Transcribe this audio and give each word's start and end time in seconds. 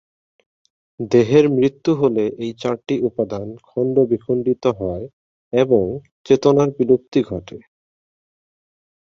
দেহের 1.11 1.45
মৃত্যু 1.49 1.91
হলে 1.95 2.23
এই 2.37 2.51
চারটি 2.53 2.95
উপাদান 3.01 3.47
খন্ড-বিখন্ডিত 3.63 4.63
হয় 4.79 5.05
এবং 5.53 5.83
চেতনার 6.25 6.69
বিলুপ্তি 6.77 7.19
ঘটে। 7.23 7.57